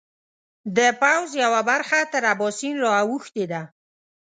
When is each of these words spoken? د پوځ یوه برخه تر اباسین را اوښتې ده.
د 0.77 0.79
پوځ 1.01 1.29
یوه 1.43 1.61
برخه 1.69 1.99
تر 2.13 2.23
اباسین 2.33 2.75
را 2.83 2.91
اوښتې 3.07 3.45
ده. 3.51 3.61